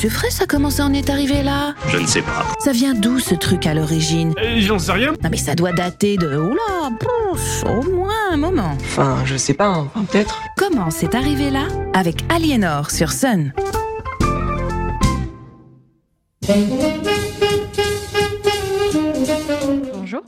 [0.00, 2.46] C'est vrai, ça commence à en être arrivé là Je ne sais pas.
[2.58, 4.32] Ça vient d'où ce truc à l'origine?
[4.42, 5.12] Euh, J'en sais rien.
[5.22, 6.38] Non mais ça doit dater de...
[6.38, 8.78] Oula, pouf, au moins un moment.
[8.80, 9.90] Enfin, je sais pas, hein.
[9.94, 10.40] Enfin, peut-être.
[10.56, 11.66] Comment c'est arrivé là?
[11.92, 13.52] Avec Aliénor sur Sun.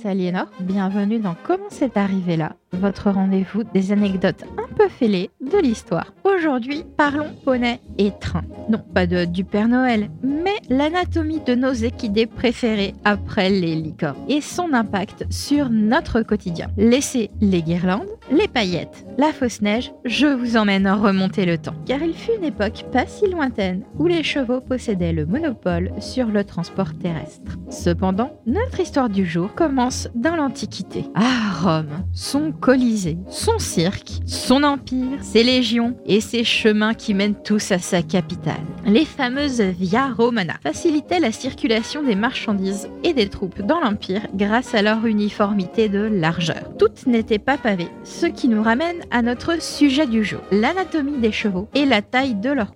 [0.00, 0.46] C'est Aliénor.
[0.60, 6.12] Bienvenue dans Comment c'est arrivé là, votre rendez-vous des anecdotes un peu fêlées de l'histoire.
[6.24, 8.42] Aujourd'hui, parlons poney et train.
[8.68, 14.16] Non, pas de, du Père Noël, mais l'anatomie de nos équidés préférés après les licornes
[14.28, 16.68] et son impact sur notre quotidien.
[16.76, 21.74] Laissez les guirlandes, les paillettes, la fausse neige, je vous emmène remonter le temps.
[21.86, 26.26] Car il fut une époque pas si lointaine où les chevaux possédaient le monopole sur
[26.26, 27.58] le transport terrestre.
[27.70, 31.04] Cependant, notre histoire du jour commence dans l'Antiquité.
[31.14, 37.40] À Rome, son Colisée, son cirque, son empire, ses légions et ses chemins qui mènent
[37.42, 38.60] tous à sa capitale.
[38.86, 44.74] Les fameuses Via Romana facilitaient la circulation des marchandises et des troupes dans l'empire grâce
[44.74, 46.76] à leur uniformité de largeur.
[46.78, 51.32] Toutes n'étaient pas pavées, ce qui nous ramène à notre sujet du jour, l'anatomie des
[51.32, 52.72] chevaux et la taille de leur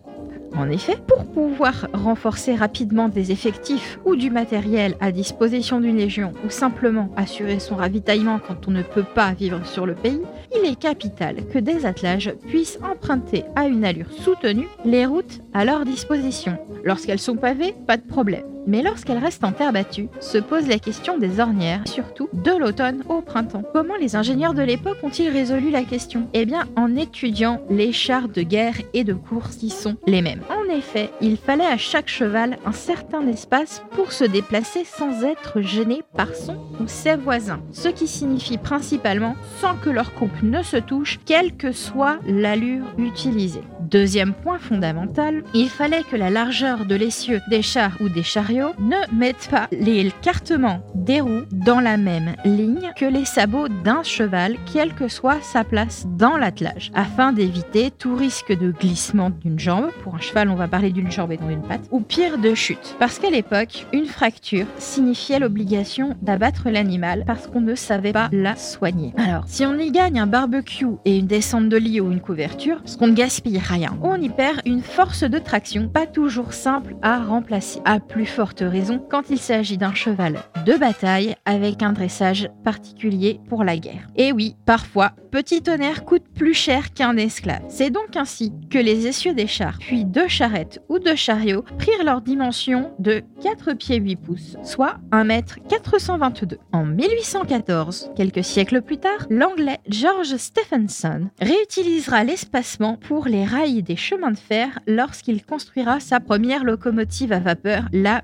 [0.57, 6.33] en effet, pour pouvoir renforcer rapidement des effectifs ou du matériel à disposition d'une légion
[6.45, 10.23] ou simplement assurer son ravitaillement quand on ne peut pas vivre sur le pays,
[10.57, 15.65] il est capital que des attelages puissent emprunter à une allure soutenue les routes à
[15.65, 16.59] leur disposition.
[16.85, 18.54] Lorsqu'elles sont pavées, pas de problème.
[18.67, 23.03] Mais lorsqu'elles restent en terre battue, se pose la question des ornières, surtout de l'automne
[23.09, 23.63] au printemps.
[23.73, 26.29] Comment les ingénieurs de l'époque ont-ils résolu la question?
[26.33, 30.41] Eh bien, en étudiant les chars de guerre et de course qui sont les mêmes.
[30.51, 35.61] En effet, il fallait à chaque cheval un certain espace pour se déplacer sans être
[35.61, 40.63] gêné par son ou ses voisins, ce qui signifie principalement sans que leur couple ne
[40.63, 43.63] se touche, quelle que soit l'allure utilisée.
[43.81, 48.54] Deuxième point fondamental, il fallait que la largeur de l'essieu des chars ou des chariots
[48.79, 54.03] ne mette pas les cartements des roues dans la même ligne que les sabots d'un
[54.03, 59.59] cheval, quelle que soit sa place dans l'attelage, afin d'éviter tout risque de glissement d'une
[59.59, 59.91] jambe.
[60.03, 62.55] Pour un cheval, on va parler d'une jambe et non d'une patte, ou pire de
[62.55, 62.97] chute.
[62.99, 68.57] Parce qu'à l'époque, une fracture signifiait l'obligation d'abattre l'animal parce qu'on ne savait pas la
[68.57, 69.13] soigner.
[69.17, 72.81] Alors, si on y gagne un barbecue et une descente de lit ou une couverture,
[72.85, 76.97] ce qu'on ne gaspille rien, on y perd une force de traction pas toujours simple
[77.03, 77.81] à remplacer.
[77.85, 78.27] À plus
[78.61, 84.09] raison quand il s'agit d'un cheval de bataille avec un dressage particulier pour la guerre.
[84.17, 87.63] Et oui, parfois, petit tonnerre coûte plus cher qu'un esclave.
[87.69, 92.05] C'est donc ainsi que les essieux des chars, puis de charrettes ou de chariots, prirent
[92.05, 96.59] leur dimension de 4 pieds 8 pouces, soit 1 mètre 422.
[96.73, 103.97] En 1814, quelques siècles plus tard, l'anglais George Stephenson réutilisera l'espacement pour les rails des
[103.97, 108.23] chemins de fer lorsqu'il construira sa première locomotive à vapeur, la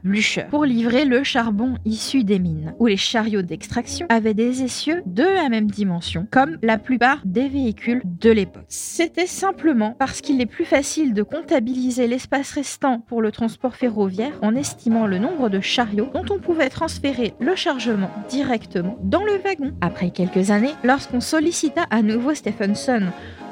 [0.51, 5.23] Pour livrer le charbon issu des mines, où les chariots d'extraction avaient des essieux de
[5.23, 8.65] la même dimension, comme la plupart des véhicules de l'époque.
[8.69, 14.39] C'était simplement parce qu'il est plus facile de comptabiliser l'espace restant pour le transport ferroviaire
[14.43, 19.39] en estimant le nombre de chariots dont on pouvait transférer le chargement directement dans le
[19.45, 19.73] wagon.
[19.81, 23.03] Après quelques années, lorsqu'on sollicita à nouveau Stephenson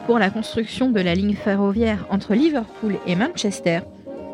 [0.07, 3.81] pour la construction de la ligne ferroviaire entre Liverpool et Manchester,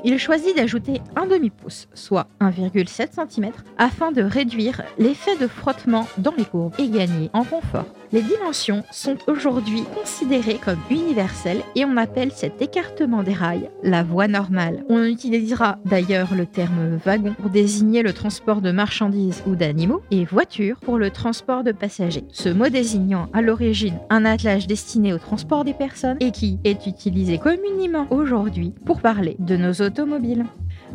[0.05, 6.35] il choisit d'ajouter un demi-pouce, soit 1,7 cm, afin de réduire l'effet de frottement dans
[6.37, 7.87] les courbes et gagner en confort.
[8.15, 14.05] Les dimensions sont aujourd'hui considérées comme universelles et on appelle cet écartement des rails la
[14.05, 14.85] voie normale.
[14.89, 20.25] On utilisera d'ailleurs le terme wagon pour désigner le transport de marchandises ou d'animaux et
[20.25, 22.23] voiture pour le transport de passagers.
[22.31, 26.87] Ce mot désignant à l'origine un attelage destiné au transport des personnes et qui est
[26.87, 30.45] utilisé communément aujourd'hui pour parler de nos automobiles.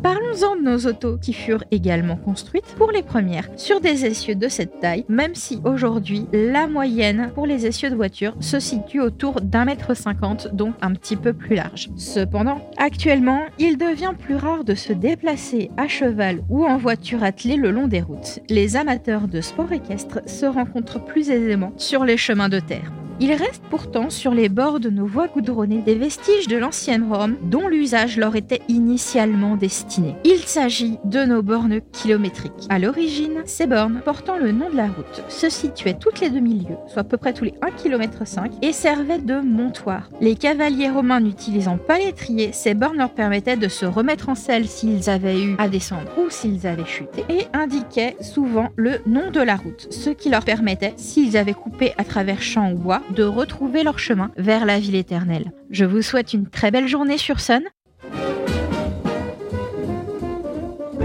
[0.02, 4.48] Parlons-en de nos autos qui furent également construites pour les premières sur des essieux de
[4.48, 9.40] cette taille, même si aujourd'hui la moyenne pour les essieux de voiture se situe autour
[9.40, 11.90] d'un mètre cinquante, donc un petit peu plus large.
[11.96, 17.56] Cependant, actuellement, il devient plus rare de se déplacer à cheval ou en voiture attelée
[17.56, 18.40] le long des routes.
[18.48, 22.92] Les amateurs de sport équestre se rencontrent plus aisément sur les chemins de terre.
[23.22, 27.36] Il reste pourtant sur les bords de nos voies goudronnées des vestiges de l'ancienne Rome
[27.42, 30.16] dont l'usage leur était initialement destiné.
[30.24, 32.66] Il s'agit de nos bornes kilométriques.
[32.70, 36.78] À l'origine, ces bornes, portant le nom de la route, se situaient toutes les demi-lieues,
[36.86, 38.22] soit à peu près tous les 1,5 km,
[38.62, 40.08] et servaient de montoir.
[40.22, 44.66] Les cavaliers romains n'utilisant pas l'étrier, ces bornes leur permettaient de se remettre en selle
[44.66, 49.40] s'ils avaient eu à descendre ou s'ils avaient chuté, et indiquaient souvent le nom de
[49.40, 53.24] la route, ce qui leur permettait, s'ils avaient coupé à travers champs ou bois, de
[53.24, 55.52] retrouver leur chemin vers la ville éternelle.
[55.70, 57.62] Je vous souhaite une très belle journée sur Sun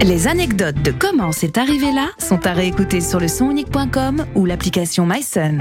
[0.02, 5.06] Les anecdotes de comment c'est arrivé là sont à réécouter sur le sonunique.com ou l'application
[5.06, 5.58] MySun.